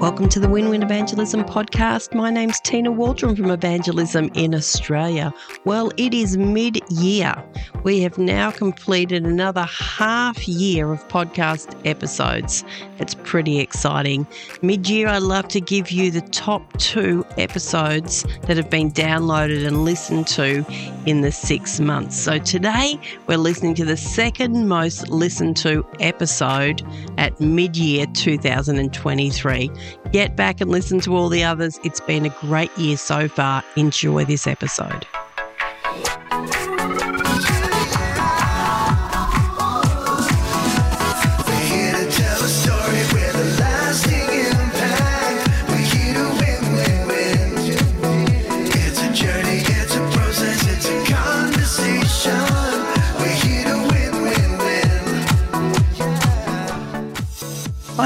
[0.00, 2.14] Welcome to the Win Win Evangelism podcast.
[2.14, 5.30] My name's Tina Waldron from Evangelism in Australia.
[5.66, 7.34] Well, it is mid year.
[7.82, 12.64] We have now completed another half year of podcast episodes.
[12.98, 14.26] It's pretty exciting.
[14.62, 19.66] Mid year, I love to give you the top two episodes that have been downloaded
[19.66, 20.64] and listened to
[21.04, 22.16] in the six months.
[22.16, 26.82] So today, we're listening to the second most listened to episode
[27.18, 29.70] at mid year 2023.
[30.12, 31.78] Get back and listen to all the others.
[31.84, 33.62] It's been a great year so far.
[33.76, 35.06] Enjoy this episode.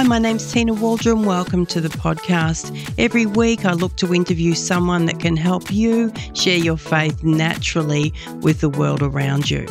[0.08, 1.24] My name's Tina Waldron.
[1.24, 2.92] Welcome to the podcast.
[2.98, 8.12] Every week, I look to interview someone that can help you share your faith naturally
[8.40, 9.66] with the world around you.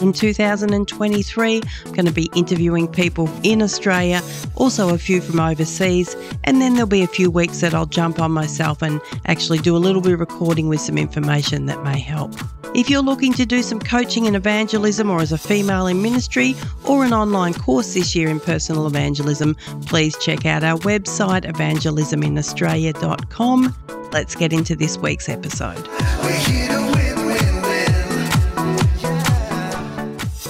[0.00, 4.20] In 2023, I'm going to be interviewing people in Australia,
[4.56, 8.20] also a few from overseas, and then there'll be a few weeks that I'll jump
[8.20, 11.98] on myself and actually do a little bit of recording with some information that may
[11.98, 12.34] help.
[12.74, 16.54] If you're looking to do some coaching in evangelism or as a female in ministry
[16.84, 23.74] or an online course this year in personal evangelism, please check out our website evangelisminaustralia.com.
[24.12, 25.88] Let's get into this week's episode.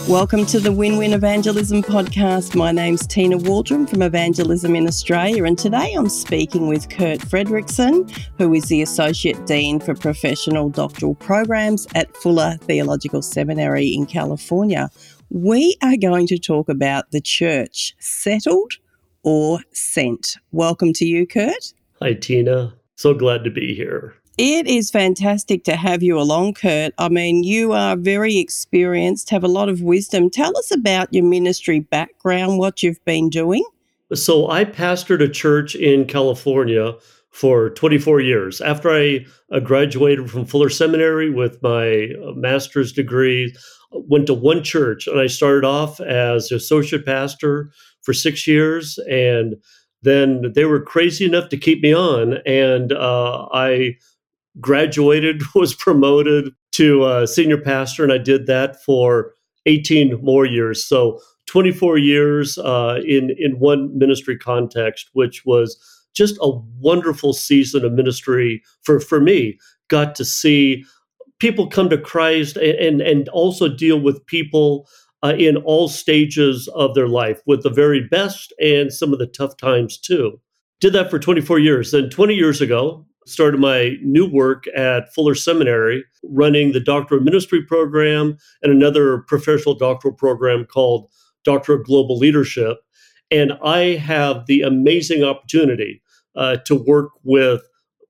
[0.08, 2.54] Welcome to the Win Win Evangelism podcast.
[2.56, 8.10] My name's Tina Waldron from Evangelism in Australia, and today I'm speaking with Kurt Fredrickson,
[8.38, 14.88] who is the Associate Dean for Professional Doctoral Programs at Fuller Theological Seminary in California.
[15.28, 18.72] We are going to talk about the church settled
[19.24, 20.38] or sent.
[20.52, 21.74] Welcome to you, Kurt.
[22.00, 22.72] Hi, Tina.
[22.96, 24.14] So glad to be here.
[24.39, 26.94] It is fantastic to have you along, Kurt.
[26.97, 30.31] I mean, you are very experienced, have a lot of wisdom.
[30.31, 33.65] Tell us about your ministry background, what you've been doing.
[34.15, 36.94] So, I pastored a church in California
[37.31, 38.60] for 24 years.
[38.60, 43.53] After I uh, graduated from Fuller Seminary with my uh, master's degree,
[43.91, 47.72] went to one church and I started off as associate pastor
[48.03, 48.98] for six years.
[49.10, 49.56] And
[50.03, 52.34] then they were crazy enough to keep me on.
[52.47, 53.97] And uh, I
[54.60, 59.32] graduated, was promoted to a senior pastor, and I did that for
[59.66, 60.84] 18 more years.
[60.84, 65.76] So 24 years uh, in in one ministry context, which was
[66.14, 69.58] just a wonderful season of ministry for for me.
[69.88, 70.84] Got to see
[71.38, 74.88] people come to Christ and and, and also deal with people
[75.22, 79.26] uh, in all stages of their life, with the very best and some of the
[79.26, 80.41] tough times too.
[80.80, 81.91] Did that for 24 years.
[81.91, 87.22] Then 20 years ago, started my new work at Fuller Seminary, running the Doctor of
[87.22, 91.11] Ministry program and another professional doctoral program called
[91.44, 92.78] Doctor of Global Leadership.
[93.31, 96.03] And I have the amazing opportunity
[96.34, 97.62] uh, to work with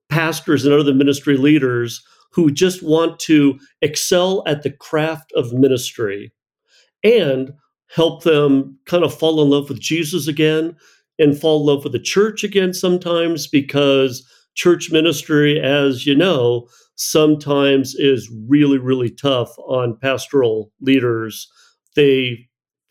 [0.09, 2.03] pastors and other ministry leaders
[2.33, 6.33] who just want to excel at the craft of ministry
[7.03, 7.53] and
[7.89, 10.77] help them kind of fall in love with Jesus again
[11.19, 14.27] and fall in love with the church again sometimes because
[14.59, 21.49] church ministry, as you know, sometimes is really, really tough on pastoral leaders.
[21.95, 22.49] They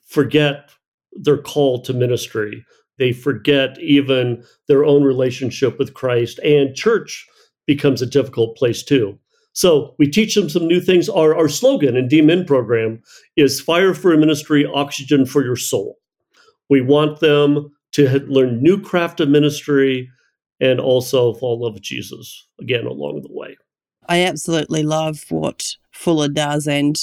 [0.07, 0.71] forget
[1.11, 2.65] their call to ministry.
[2.97, 7.27] They forget even their own relationship with Christ, and church
[7.67, 9.19] becomes a difficult place too.
[9.51, 11.09] So we teach them some new things.
[11.09, 13.01] Our, our slogan in DMIN program
[13.35, 15.97] is fire for ministry, oxygen for your soul.
[16.69, 20.09] We want them to learn new craft of ministry
[20.59, 23.57] and also fall in love with Jesus again along the way.
[24.09, 26.97] I absolutely love what Fuller does, and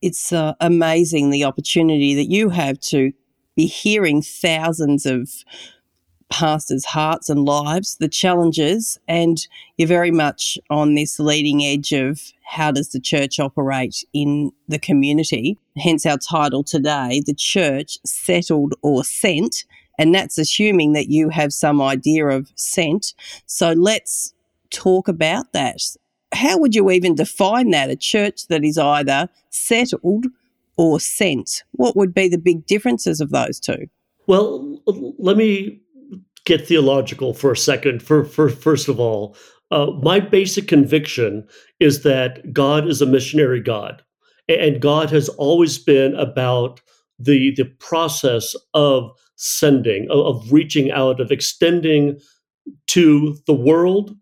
[0.00, 3.12] it's uh, amazing the opportunity that you have to
[3.56, 5.30] be hearing thousands of
[6.30, 12.32] pastors' hearts and lives, the challenges, and you're very much on this leading edge of
[12.46, 15.58] how does the church operate in the community.
[15.76, 19.64] Hence our title today, The Church Settled or Sent
[20.00, 23.12] and that's assuming that you have some idea of sent.
[23.44, 24.32] So let's
[24.70, 25.76] talk about that.
[26.32, 27.90] How would you even define that?
[27.90, 30.26] A church that is either settled
[30.78, 31.64] or sent?
[31.72, 33.90] What would be the big differences of those two?
[34.26, 34.80] Well,
[35.18, 35.82] let me
[36.46, 38.02] get theological for a second.
[38.02, 39.36] For, for first of all,
[39.70, 41.46] uh, my basic conviction
[41.78, 44.02] is that God is a missionary God,
[44.48, 46.80] and God has always been about
[47.18, 52.20] the the process of sending, of, of reaching out, of extending
[52.86, 54.14] to the world,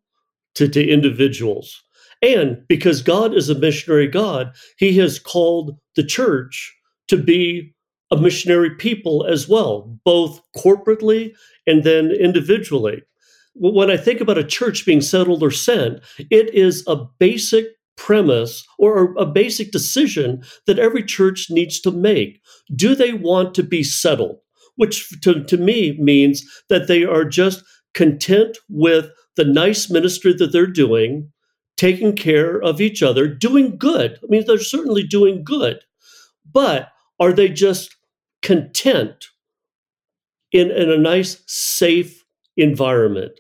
[0.55, 1.83] to, to individuals.
[2.23, 6.75] And because God is a missionary God, he has called the church
[7.09, 7.75] to be
[8.11, 11.33] a missionary people as well, both corporately
[11.67, 13.03] and then individually.
[13.55, 16.01] When I think about a church being settled or sent,
[16.31, 17.67] it is a basic
[17.97, 22.41] premise or a basic decision that every church needs to make.
[22.75, 24.39] Do they want to be settled?
[24.79, 27.65] Which to, to me means that they are just
[27.95, 31.33] content with the nice ministry that they're doing,
[31.77, 34.19] taking care of each other, doing good.
[34.23, 35.81] I mean, they're certainly doing good.
[36.51, 36.89] But
[37.19, 37.97] are they just
[38.41, 39.27] content
[40.53, 42.25] in, in a nice, safe
[42.57, 43.33] environment?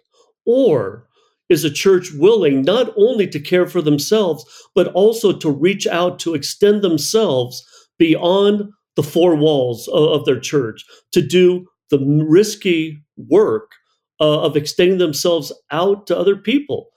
[0.44, 1.08] Or
[1.48, 4.44] is a church willing not only to care for themselves,
[4.74, 7.64] but also to reach out to extend themselves
[7.98, 8.64] beyond
[8.98, 13.70] the four walls of, of their church, to do the risky work
[14.20, 16.88] uh, of extending themselves out to other people,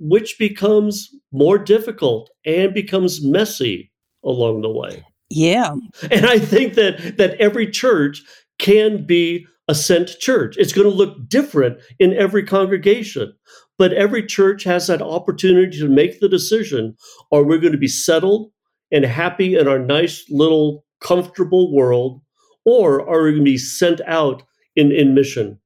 [0.00, 3.92] which becomes more difficult and becomes messy
[4.24, 5.04] along the way.
[5.30, 5.76] Yeah.
[6.10, 8.20] And I think that that every church
[8.58, 10.56] can be a sent church.
[10.58, 13.32] It's going to look different in every congregation,
[13.78, 16.96] but every church has that opportunity to make the decision
[17.30, 18.50] are we going to be settled
[18.90, 22.20] and happy in our nice little comfortable world
[22.64, 24.42] or are we going to be sent out
[24.74, 25.60] in, in mission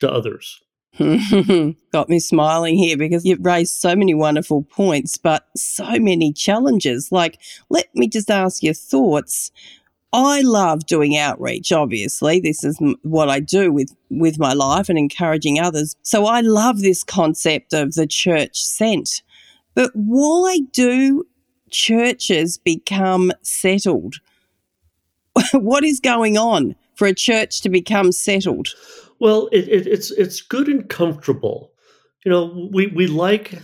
[0.00, 0.60] to others?
[0.98, 7.12] Got me smiling here because you've raised so many wonderful points, but so many challenges.
[7.12, 7.38] Like,
[7.68, 9.52] let me just ask your thoughts.
[10.12, 12.40] I love doing outreach, obviously.
[12.40, 15.94] This is what I do with, with my life and encouraging others.
[16.02, 19.22] So I love this concept of the church sent.
[19.74, 21.24] But why do
[21.70, 24.16] churches become settled?
[25.54, 28.68] what is going on for a church to become settled?
[29.20, 31.72] Well, it, it, it's it's good and comfortable.
[32.24, 33.62] You know, we we like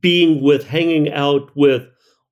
[0.00, 1.82] being with, hanging out with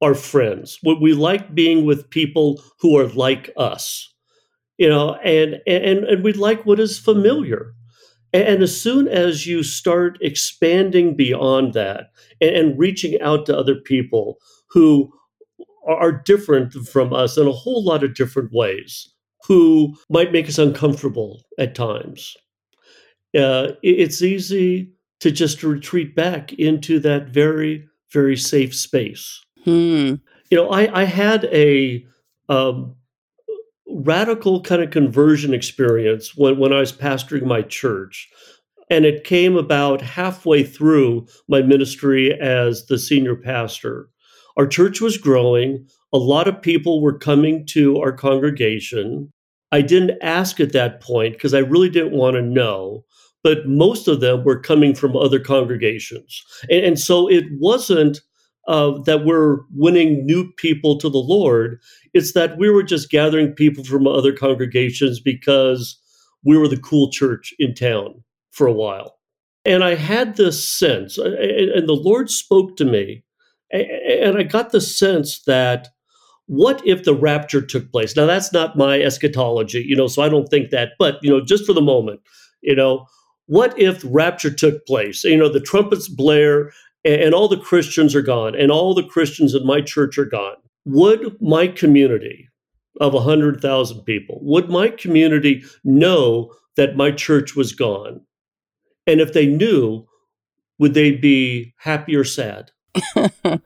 [0.03, 0.79] our friends.
[0.85, 4.13] We like being with people who are like us.
[4.79, 7.75] You know, and and and we like what is familiar.
[8.33, 13.75] And as soon as you start expanding beyond that and, and reaching out to other
[13.75, 14.39] people
[14.71, 15.13] who
[15.87, 19.13] are different from us in a whole lot of different ways,
[19.47, 22.37] who might make us uncomfortable at times,
[23.39, 29.41] uh, it's easy to just retreat back into that very, very safe space.
[29.65, 30.15] Hmm.
[30.51, 32.05] You know, I, I had a
[32.49, 32.97] um,
[33.87, 38.29] radical kind of conversion experience when, when I was pastoring my church.
[38.89, 44.09] And it came about halfway through my ministry as the senior pastor.
[44.57, 45.87] Our church was growing.
[46.13, 49.33] A lot of people were coming to our congregation.
[49.73, 53.05] I didn't ask at that point because I really didn't want to know
[53.43, 56.43] but most of them were coming from other congregations.
[56.69, 58.21] And, and so it wasn't
[58.69, 61.81] uh, that we're winning new people to the Lord,
[62.13, 65.99] it's that we were just gathering people from other congregations because
[66.45, 69.17] we were the cool church in town for a while.
[69.65, 73.25] And I had this sense, and the Lord spoke to me,
[73.71, 75.89] and I got the sense that
[76.47, 78.17] what if the rapture took place?
[78.17, 81.41] Now, that's not my eschatology, you know, so I don't think that, but, you know,
[81.41, 82.21] just for the moment,
[82.61, 83.07] you know,
[83.47, 85.23] what if rapture took place?
[85.23, 86.73] You know, the trumpets blare
[87.05, 90.57] and, all the Christians are gone and all the Christians in my church are gone.
[90.87, 92.49] Would my community
[93.01, 98.21] of 100,000 people, would my community know that my church was gone?
[99.07, 100.05] And if they knew,
[100.79, 102.73] would they be happy or sad?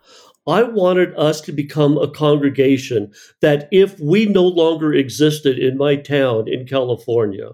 [0.47, 5.97] I wanted us to become a congregation that if we no longer existed in my
[5.97, 7.52] town in California,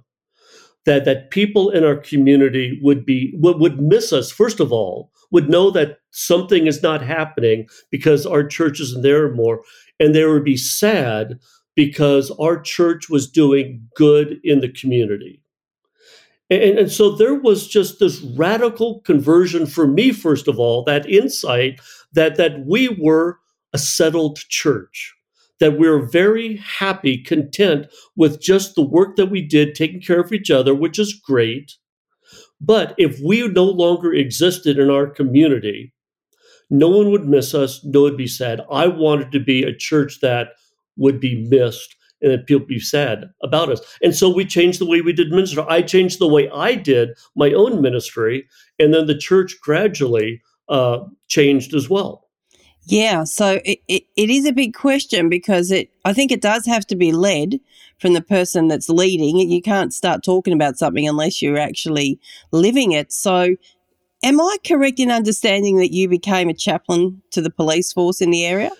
[0.86, 5.10] that that people in our community would be would, would miss us first of all
[5.30, 9.62] would know that something is not happening because our church isn't there more
[10.00, 11.38] and they would be sad
[11.76, 15.39] because our church was doing good in the community
[16.50, 21.08] and, and so there was just this radical conversion for me first of all that
[21.08, 21.80] insight
[22.12, 23.38] that that we were
[23.72, 25.14] a settled church
[25.60, 30.32] that we're very happy, content with just the work that we did, taking care of
[30.32, 31.74] each other, which is great.
[32.60, 35.92] But if we no longer existed in our community,
[36.70, 38.60] no one would miss us, no one would be sad.
[38.70, 40.48] I wanted to be a church that
[40.96, 43.80] would be missed that people be sad about us.
[44.02, 45.64] And so we changed the way we did ministry.
[45.68, 48.46] I changed the way I did my own ministry,
[48.78, 52.26] and then the church gradually uh, changed as well.
[52.84, 56.66] Yeah, so it, it, it is a big question because it I think it does
[56.66, 57.60] have to be led
[57.98, 59.36] from the person that's leading.
[59.36, 62.18] You can't start talking about something unless you're actually
[62.52, 63.12] living it.
[63.12, 63.54] So,
[64.22, 68.30] am I correct in understanding that you became a chaplain to the police force in
[68.30, 68.70] the area?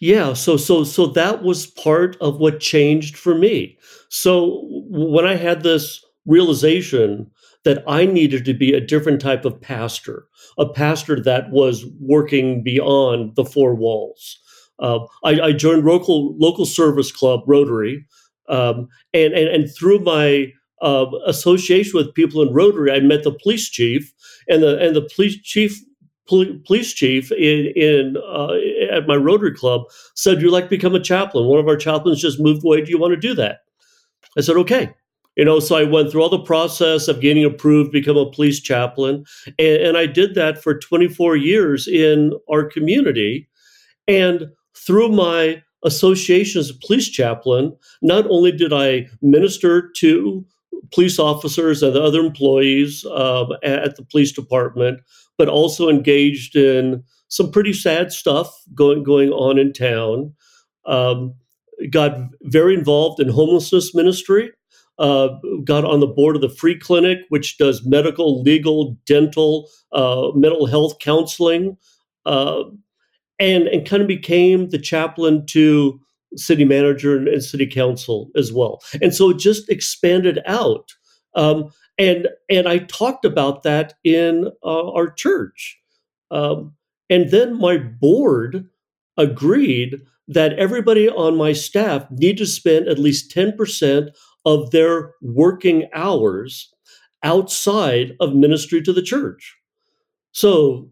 [0.00, 3.78] Yeah, so so so that was part of what changed for me.
[4.08, 7.30] So when I had this realization
[7.64, 10.26] that I needed to be a different type of pastor,
[10.58, 14.38] a pastor that was working beyond the four walls.
[14.78, 18.06] Uh, I, I, joined local local service club Rotary,
[18.48, 20.46] um, and, and and through my
[20.80, 24.10] uh, association with people in Rotary, I met the police chief,
[24.48, 25.78] and the and the police chief
[26.30, 28.54] police chief in, in uh,
[28.90, 29.82] at my Rotary Club
[30.14, 31.46] said, "You'd like to become a chaplain?
[31.46, 32.82] One of our chaplains just moved away.
[32.82, 33.58] Do you want to do that?"
[34.38, 34.94] I said, "Okay."
[35.36, 38.60] You know, so I went through all the process of getting approved, become a police
[38.60, 39.24] chaplain,
[39.58, 43.48] and, and I did that for 24 years in our community.
[44.08, 44.46] And
[44.76, 50.44] through my association as a police chaplain, not only did I minister to
[50.92, 55.00] police officers and other employees um, at the police department,
[55.38, 60.34] but also engaged in some pretty sad stuff going going on in town.
[60.86, 61.34] Um,
[61.90, 64.50] got very involved in homelessness ministry.
[64.98, 65.28] Uh,
[65.64, 70.66] got on the board of the Free Clinic, which does medical, legal, dental, uh, mental
[70.66, 71.78] health counseling,
[72.26, 72.64] uh,
[73.38, 75.98] and and kind of became the chaplain to
[76.36, 78.80] city manager and, and, city council as well.
[79.02, 80.92] And so it just expanded out.
[81.34, 85.78] Um, and and I talked about that in uh, our church.
[86.30, 86.74] Um,
[87.08, 88.68] and then my board
[89.16, 94.10] agreed that everybody on my staff need to spend at least 10%
[94.46, 96.72] of their working hours
[97.24, 99.56] outside of ministry to the church.
[100.32, 100.88] So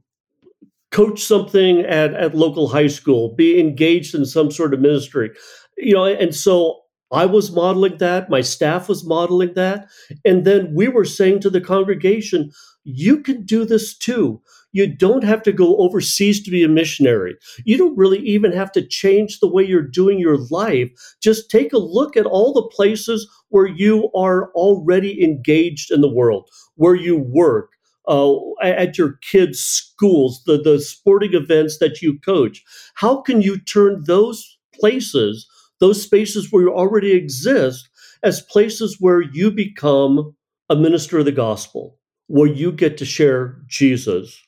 [0.90, 5.30] coach something at, at local high school, be engaged in some sort of ministry.
[5.76, 6.80] You know, and so
[7.12, 9.88] I was modeling that, my staff was modeling that.
[10.24, 12.50] And then we were saying to the congregation,
[12.84, 14.40] you can do this too.
[14.72, 17.36] You don't have to go overseas to be a missionary.
[17.64, 20.90] You don't really even have to change the way you're doing your life.
[21.22, 26.12] Just take a look at all the places where you are already engaged in the
[26.12, 27.70] world, where you work,
[28.08, 32.64] uh, at your kids' schools, the, the sporting events that you coach.
[32.94, 35.46] How can you turn those places
[35.80, 37.88] those spaces where you already exist
[38.22, 40.34] as places where you become
[40.68, 44.40] a minister of the gospel, where you get to share Jesus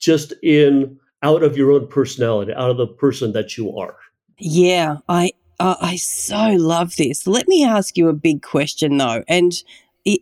[0.00, 3.96] just in out of your own personality, out of the person that you are.
[4.38, 7.26] Yeah, I uh, I so love this.
[7.26, 9.52] Let me ask you a big question though, and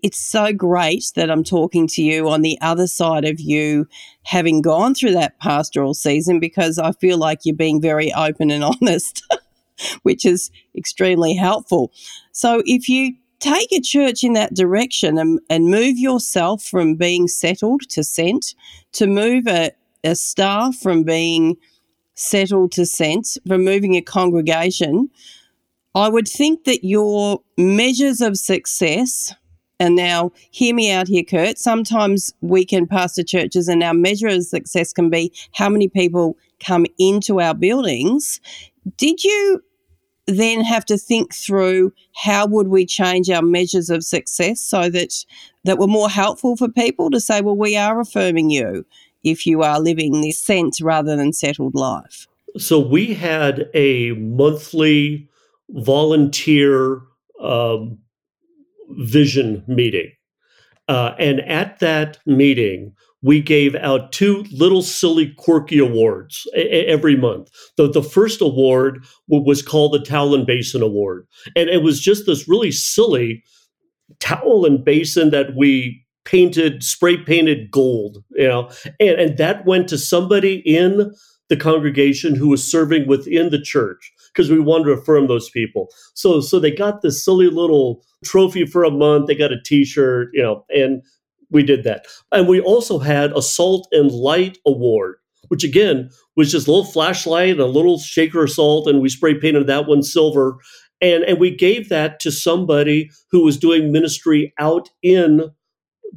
[0.02, 3.86] it's so great that I'm talking to you on the other side of you
[4.24, 8.64] having gone through that pastoral season because I feel like you're being very open and
[8.82, 9.24] honest.
[10.02, 11.92] which is extremely helpful.
[12.32, 17.28] So if you take a church in that direction and, and move yourself from being
[17.28, 18.54] settled to sent,
[18.92, 19.72] to move a,
[20.04, 21.56] a staff from being
[22.14, 25.10] settled to sent, from moving a congregation,
[25.94, 29.34] I would think that your measures of success,
[29.78, 31.58] and now hear me out here, Kurt.
[31.58, 36.36] Sometimes we can pastor churches, and our measure of success can be how many people
[36.64, 38.40] come into our buildings.
[38.96, 39.62] Did you
[40.26, 45.24] then have to think through how would we change our measures of success so that
[45.64, 48.86] that were more helpful for people to say, well, we are affirming you
[49.24, 52.26] if you are living this sense rather than settled life.
[52.56, 55.28] So we had a monthly
[55.70, 57.02] volunteer
[57.40, 57.98] um,
[58.90, 60.10] vision meeting.
[60.88, 67.16] Uh, and at that meeting, we gave out two little silly quirky awards a- every
[67.16, 67.50] month.
[67.76, 71.26] The, the first award was called the Towel and Basin Award.
[71.56, 73.42] And it was just this really silly
[74.20, 79.88] towel and basin that we painted, spray painted gold, you know, and, and that went
[79.88, 81.12] to somebody in
[81.48, 85.88] the congregation who was serving within the church because we wanted to affirm those people.
[86.12, 89.26] So so they got this silly little trophy for a month.
[89.26, 91.02] They got a T-shirt, you know, and
[91.50, 92.06] we did that.
[92.32, 95.16] And we also had a Salt and Light Award,
[95.48, 99.08] which again was just a little flashlight and a little shaker of salt, and we
[99.08, 100.58] spray painted that one silver.
[101.02, 105.50] And, and we gave that to somebody who was doing ministry out in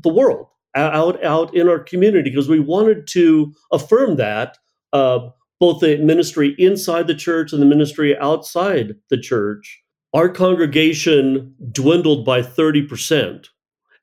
[0.01, 4.57] the world, out out in our community, because we wanted to affirm that
[4.93, 5.19] uh,
[5.59, 9.81] both the ministry inside the church and the ministry outside the church.
[10.13, 13.47] Our congregation dwindled by 30%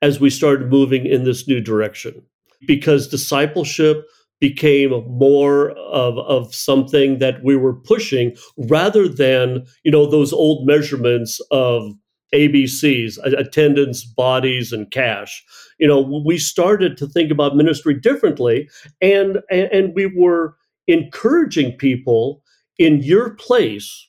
[0.02, 2.22] as we started moving in this new direction
[2.66, 4.04] because discipleship
[4.40, 10.66] became more of, of something that we were pushing rather than you know those old
[10.66, 11.92] measurements of
[12.34, 15.42] abcs attendance bodies and cash
[15.78, 18.68] you know we started to think about ministry differently
[19.00, 20.54] and and we were
[20.88, 22.43] encouraging people
[22.78, 24.09] in your place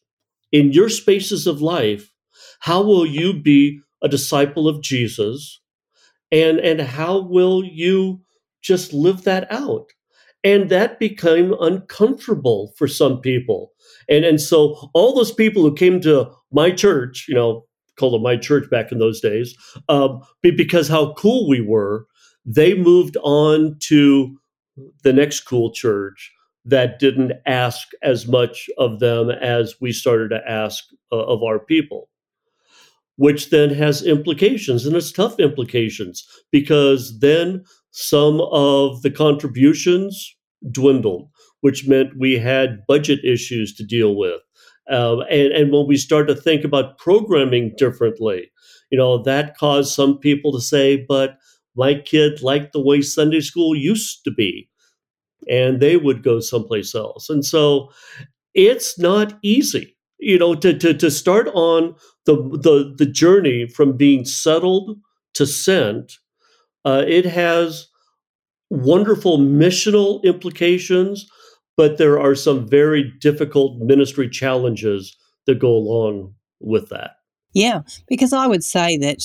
[0.51, 2.11] in your spaces of life
[2.59, 5.61] how will you be a disciple of jesus?
[6.31, 8.21] And and how will you
[8.61, 9.87] just live that out?
[10.43, 13.71] And that became uncomfortable for some people.
[14.09, 17.65] And and so all those people who came to my church you know
[17.97, 19.55] called it my church back in those days
[19.89, 22.05] um, because how cool we were
[22.45, 24.37] they moved on to
[25.03, 26.31] the next cool church
[26.67, 31.59] that didn't ask as much of them as we started to ask uh, of our
[31.59, 32.09] people
[33.17, 40.35] which then has implications and it's tough implications because then some of the contributions
[40.71, 41.27] dwindled,
[41.61, 44.39] which meant we had budget issues to deal with.
[44.89, 48.49] Uh, and, and when we start to think about programming differently,
[48.91, 51.37] you know, that caused some people to say, but
[51.75, 54.69] my kid liked the way Sunday school used to be.
[55.49, 57.29] And they would go someplace else.
[57.29, 57.91] And so
[58.53, 63.95] it's not easy, you know, to, to, to start on the, the, the journey from
[63.95, 64.97] being settled
[65.35, 66.13] to sent.
[66.83, 67.87] Uh, it has
[68.69, 71.29] wonderful missional implications,
[71.77, 75.15] but there are some very difficult ministry challenges
[75.45, 77.11] that go along with that.
[77.53, 79.21] Yeah, because I would say that,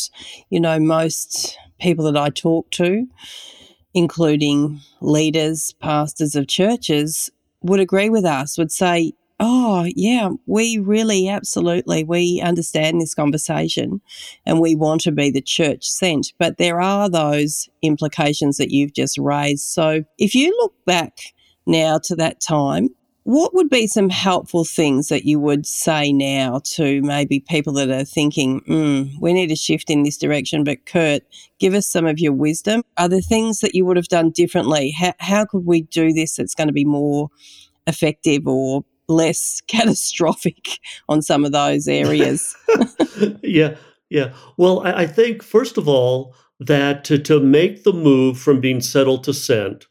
[0.51, 3.07] you know, most people that I talk to,
[3.95, 7.31] including leaders, pastors of churches,
[7.63, 9.13] would agree with us, would say,
[9.45, 14.01] Oh, yeah, we really absolutely we understand this conversation
[14.47, 18.93] and we want to be the church sent, but there are those implications that you've
[18.93, 19.65] just raised.
[19.65, 21.35] So, if you look back
[21.67, 22.91] now to that time,
[23.25, 27.91] what would be some helpful things that you would say now to maybe people that
[27.91, 30.65] are thinking, mm, we need to shift in this direction?
[30.65, 31.23] But Kurt,
[31.59, 32.83] give us some of your wisdom.
[32.99, 34.91] Are there things that you would have done differently?
[34.91, 37.29] How, how could we do this that's going to be more
[37.87, 42.57] effective or less catastrophic on some of those areas.
[43.43, 43.77] yeah,
[44.11, 44.33] yeah.
[44.57, 48.81] Well, I, I, think first of all that to, to make the move from being
[48.81, 49.87] settled to sent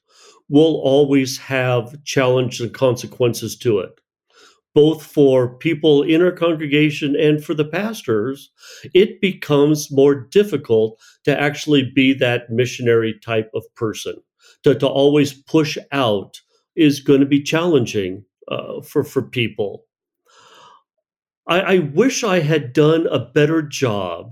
[0.51, 3.91] will always have challenges and consequences to it.
[4.75, 8.51] Both for people in our congregation and for the pastors,
[8.93, 14.15] it becomes more difficult to actually be that missionary type of person.
[14.63, 16.39] To, to always push out
[16.75, 19.85] is going to be challenging uh, for for people.
[21.47, 24.31] I, I wish I had done a better job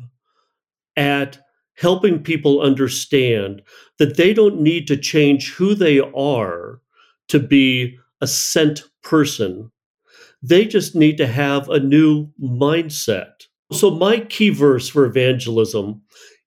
[0.95, 1.39] at
[1.79, 3.61] helping people understand
[3.97, 6.81] that they don't need to change who they are
[7.29, 9.71] to be a sent person.
[10.43, 13.31] They just need to have a new mindset.
[13.71, 16.01] So my key verse for evangelism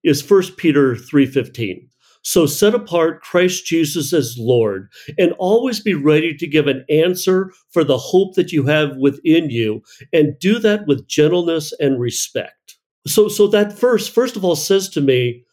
[0.05, 1.89] is 1 Peter 3:15.
[2.25, 7.51] So set apart Christ Jesus as Lord and always be ready to give an answer
[7.71, 12.62] for the hope that you have within you and do that with gentleness and respect.
[13.07, 15.45] So so that verse first of all says to me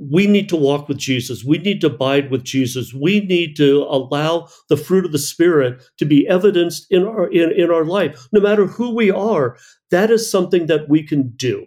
[0.00, 1.44] we need to walk with Jesus.
[1.44, 2.94] We need to abide with Jesus.
[2.94, 7.52] We need to allow the fruit of the Spirit to be evidenced in our in,
[7.52, 8.28] in our life.
[8.32, 9.58] No matter who we are,
[9.90, 11.66] that is something that we can do.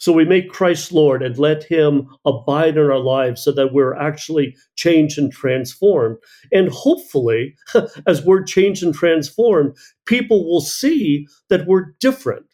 [0.00, 3.96] So we make Christ Lord and let him abide in our lives so that we're
[3.96, 6.18] actually changed and transformed.
[6.52, 7.56] And hopefully,
[8.06, 12.46] as we're changed and transformed, people will see that we're different.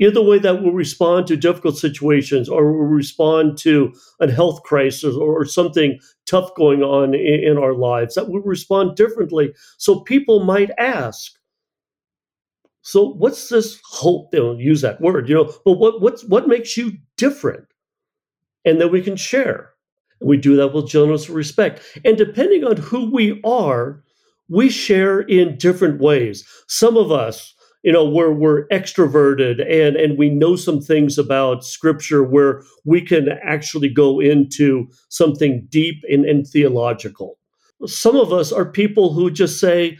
[0.00, 5.16] Either way that we'll respond to difficult situations or we'll respond to a health crisis
[5.16, 9.52] or something tough going on in, in our lives, that we'll respond differently.
[9.76, 11.32] So people might ask,
[12.82, 14.30] so what's this hope?
[14.30, 17.66] They don't use that word, you know, but what what's what makes you different?
[18.64, 19.70] And then we can share.
[20.20, 21.82] We do that with and respect.
[22.04, 24.02] And depending on who we are,
[24.48, 26.46] we share in different ways.
[26.66, 31.64] Some of us, you know, we're we're extroverted and and we know some things about
[31.64, 37.38] scripture where we can actually go into something deep and, and theological.
[37.86, 39.96] Some of us are people who just say,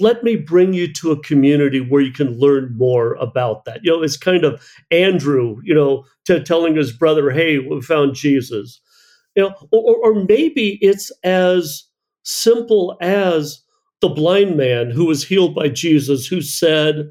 [0.00, 3.80] let me bring you to a community where you can learn more about that.
[3.82, 8.14] You know, it's kind of Andrew, you know, to telling his brother, "Hey, we found
[8.14, 8.80] Jesus."
[9.36, 11.84] You know, or, or maybe it's as
[12.24, 13.62] simple as
[14.00, 17.10] the blind man who was healed by Jesus, who said,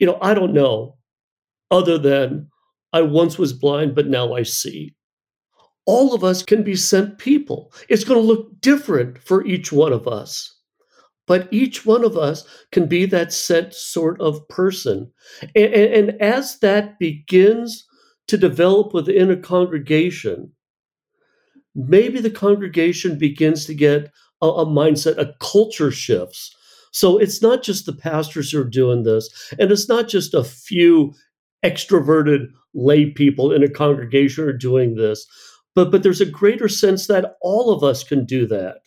[0.00, 0.96] "You know, I don't know,
[1.70, 2.48] other than
[2.92, 4.96] I once was blind, but now I see."
[5.86, 7.72] all of us can be sent people.
[7.88, 10.52] It's going to look different for each one of us.
[11.26, 15.10] But each one of us can be that sent sort of person.
[15.54, 17.84] And, and, and as that begins
[18.28, 20.52] to develop within a congregation,
[21.74, 26.54] maybe the congregation begins to get a, a mindset, a culture shifts.
[26.92, 30.44] So it's not just the pastors who are doing this, and it's not just a
[30.44, 31.12] few
[31.64, 35.26] extroverted lay people in a congregation are doing this,
[35.74, 38.78] but but there's a greater sense that all of us can do that.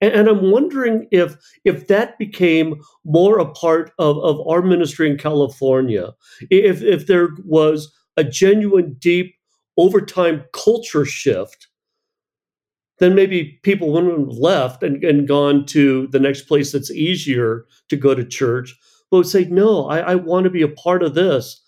[0.00, 5.10] And, and I'm wondering if if that became more a part of, of our ministry
[5.10, 6.12] in California,
[6.50, 9.34] if if there was a genuine, deep,
[9.76, 11.68] overtime culture shift
[13.02, 17.66] then maybe people wouldn't have left and, and gone to the next place that's easier
[17.88, 18.78] to go to church,
[19.10, 21.58] but would say, No, I, I want to be a part of this.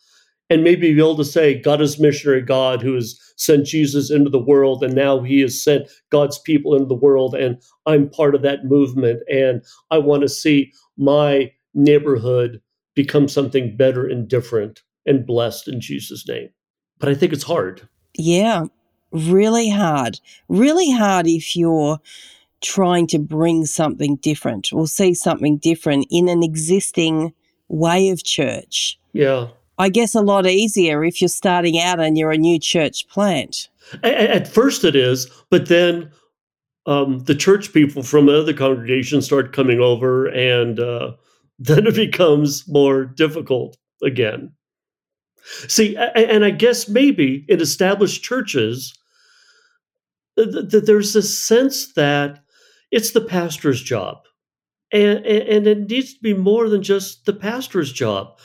[0.49, 4.31] And maybe be able to say, God is missionary God who has sent Jesus into
[4.31, 8.37] the world, and now he has sent God's people into the world, and I'm part
[8.37, 9.23] of that movement.
[9.29, 12.61] And I want to see my neighborhood
[12.95, 16.51] become something better and different and blessed in Jesus' name.
[17.01, 17.89] But I think it's hard.
[18.17, 18.67] Yeah
[19.15, 20.21] really hard.
[20.49, 21.99] Really hard if you're
[22.61, 27.33] trying to bring something different or see something different in an existing
[27.69, 28.99] way of church.
[29.13, 29.49] Yeah.
[29.79, 33.69] I guess a lot easier if you're starting out and you're a new church plant.
[34.03, 36.11] At first it is, but then
[36.87, 41.13] um, the church people from the other congregations start coming over, and uh,
[41.59, 44.53] then it becomes more difficult again.
[45.69, 48.95] See, and I guess maybe in established churches,
[50.37, 52.43] th- th- there's a sense that
[52.91, 54.19] it's the pastor's job.
[54.93, 58.39] And, and, it needs to be more than just the pastor's job.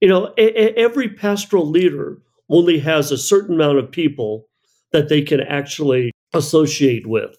[0.00, 4.48] You know, a, a, every pastoral leader only has a certain amount of people
[4.92, 7.36] that they can actually associate with.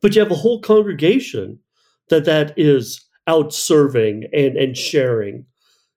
[0.00, 1.58] But you have a whole congregation
[2.08, 5.44] that that is out serving and, and sharing.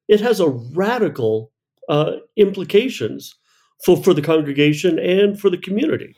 [0.08, 1.52] It has a radical
[1.88, 3.36] uh, implications
[3.86, 6.16] for, for the congregation and for the community.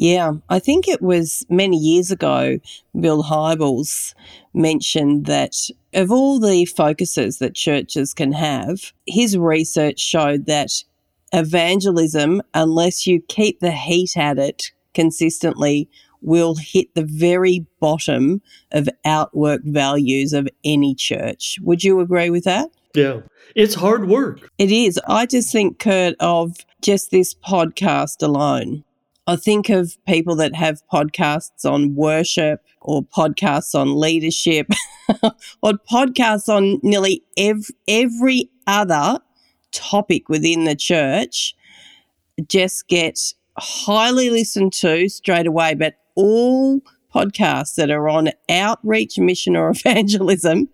[0.00, 2.60] Yeah, I think it was many years ago,
[3.00, 4.14] Bill Hybels
[4.54, 5.56] mentioned that
[5.92, 10.84] of all the focuses that churches can have, his research showed that
[11.32, 15.88] evangelism, unless you keep the heat at it consistently,
[16.22, 21.58] will hit the very bottom of outwork values of any church.
[21.62, 22.70] Would you agree with that?
[22.94, 23.22] Yeah,
[23.56, 24.48] it's hard work.
[24.58, 25.00] It is.
[25.08, 28.84] I just think, Kurt, of just this podcast alone
[29.28, 34.68] I think of people that have podcasts on worship or podcasts on leadership
[35.62, 39.18] or podcasts on nearly ev- every other
[39.70, 41.54] topic within the church
[42.48, 45.74] just get highly listened to straight away.
[45.74, 46.80] But all
[47.14, 50.70] podcasts that are on outreach, mission, or evangelism,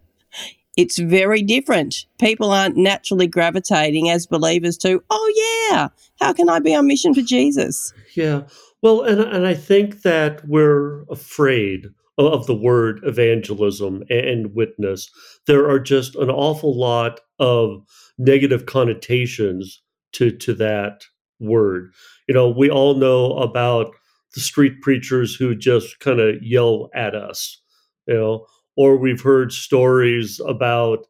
[0.77, 2.07] it's very different.
[2.19, 5.89] People aren't naturally gravitating as believers to, oh, yeah,
[6.21, 7.93] how can I be on mission for Jesus?
[8.15, 8.43] Yeah.
[8.83, 11.87] Well, and, and I think that we're afraid
[12.19, 15.11] of the word evangelism and witness.
[15.47, 17.83] There are just an awful lot of
[18.19, 19.83] negative connotations
[20.13, 21.05] to, to that
[21.41, 21.93] word.
[22.29, 23.95] You know, we all know about
[24.35, 27.61] the street preachers who just kind of yell at us,
[28.07, 31.07] you know, or we've heard stories about,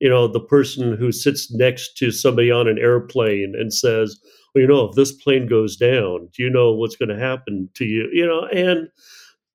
[0.00, 4.18] you know, the person who sits next to somebody on an airplane and says,
[4.54, 7.68] well, you know, if this plane goes down, do you know what's going to happen
[7.74, 8.08] to you?
[8.12, 8.88] You know, and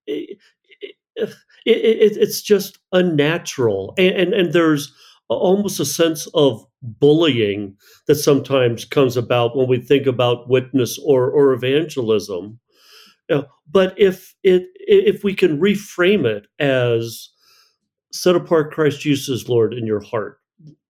[0.07, 0.37] it,
[1.15, 1.29] it,
[1.65, 3.93] it, it's just unnatural.
[3.97, 4.93] And, and, and there's
[5.29, 7.75] almost a sense of bullying
[8.07, 12.59] that sometimes comes about when we think about witness or, or evangelism.
[13.29, 17.29] You know, but if it if we can reframe it as
[18.13, 20.39] set apart Christ Jesus Lord in your heart,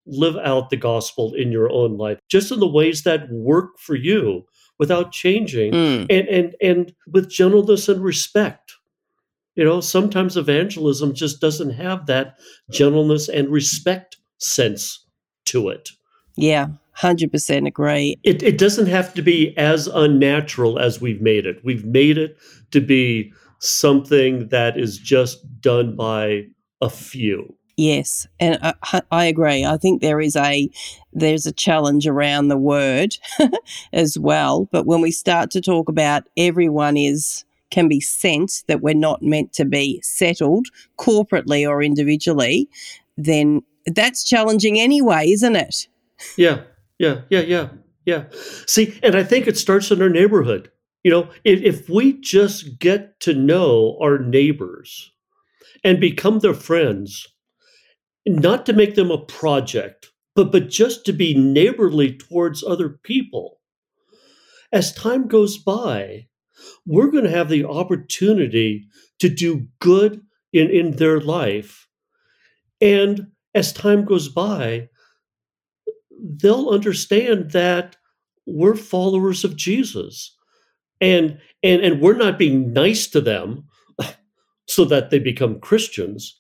[0.06, 3.96] live out the gospel in your own life, just in the ways that work for
[3.96, 4.46] you
[4.78, 6.06] without changing mm.
[6.10, 8.74] and, and, and with gentleness and respect.
[9.56, 12.38] You know, sometimes evangelism just doesn't have that
[12.72, 15.06] gentleness and respect sense
[15.46, 15.90] to it.
[16.36, 18.18] Yeah, 100% agree.
[18.24, 21.64] It, it doesn't have to be as unnatural as we've made it.
[21.64, 22.38] We've made it
[22.72, 26.48] to be something that is just done by
[26.84, 27.56] a few.
[27.78, 29.66] Yes, and I, I, agree.
[29.66, 30.70] I think there is a
[31.12, 33.18] there's a challenge around the word
[33.94, 34.70] as well.
[34.72, 39.24] But when we start to talk about everyone is can be sent, that we're not
[39.24, 40.68] meant to be settled
[41.00, 42.70] corporately or individually,
[43.18, 45.88] then that's challenging anyway, isn't it?
[46.38, 46.62] Yeah,
[47.00, 47.70] yeah, yeah, yeah,
[48.06, 48.26] yeah.
[48.68, 50.70] See, and I think it starts in our neighborhood.
[51.04, 55.13] You know, if, if we just get to know our neighbors
[55.84, 57.28] and become their friends,
[58.26, 63.60] not to make them a project, but, but just to be neighborly towards other people,
[64.72, 66.28] as time goes by,
[66.86, 68.88] we're going to have the opportunity
[69.20, 71.88] to do good in, in their life.
[72.82, 74.90] And as time goes by,
[76.20, 77.98] they'll understand that
[78.46, 80.36] we're followers of Jesus.
[81.02, 83.66] And and and we're not being nice to them
[84.68, 86.40] so that they become Christians.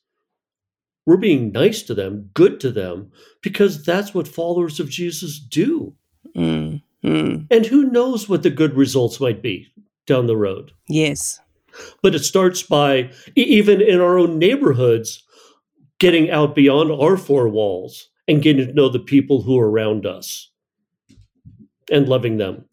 [1.05, 5.93] We're being nice to them, good to them, because that's what followers of Jesus do.
[6.35, 7.47] Mm, mm.
[7.51, 9.67] And who knows what the good results might be
[10.07, 10.71] down the road?
[10.87, 11.41] Yes.
[12.01, 15.23] But it starts by, even in our own neighborhoods,
[15.99, 20.05] getting out beyond our four walls and getting to know the people who are around
[20.05, 20.49] us
[21.91, 22.65] and loving them.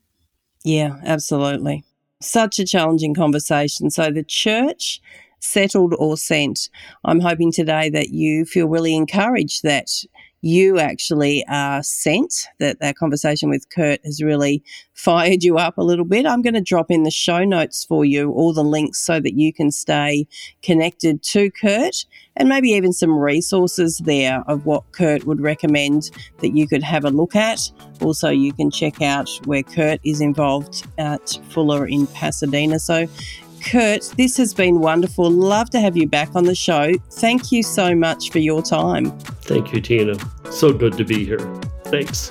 [0.65, 1.85] Yeah, absolutely.
[2.21, 3.91] Such a challenging conversation.
[3.91, 5.01] So, the church,
[5.41, 6.69] settled or sent,
[7.05, 9.91] I'm hoping today that you feel really encouraged that
[10.43, 14.63] you actually are sent, that that conversation with Kurt has really
[14.95, 16.27] fired you up a little bit.
[16.27, 19.35] I'm going to drop in the show notes for you all the links so that
[19.35, 20.27] you can stay
[20.63, 22.05] connected to Kurt
[22.37, 27.05] and maybe even some resources there of what Kurt would recommend that you could have
[27.05, 27.71] a look at.
[28.03, 32.79] Also, you can check out where Kurt is involved at Fuller in Pasadena.
[32.79, 33.07] So,
[33.65, 35.31] Kurt, this has been wonderful.
[35.31, 36.93] Love to have you back on the show.
[37.13, 39.17] Thank you so much for your time.
[39.43, 40.15] Thank you, Tina.
[40.51, 41.41] So good to be here.
[41.85, 42.31] Thanks.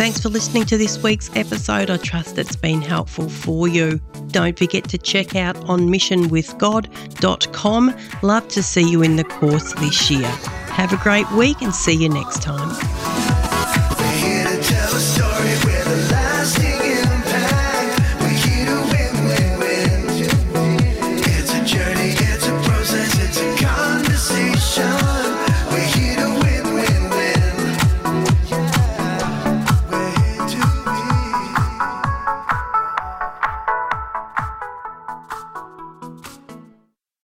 [0.00, 1.90] Thanks for listening to this week's episode.
[1.90, 4.00] I trust it's been helpful for you.
[4.28, 7.94] Don't forget to check out onmissionwithgod.com.
[8.22, 10.26] Love to see you in the course this year.
[10.70, 12.70] Have a great week and see you next time.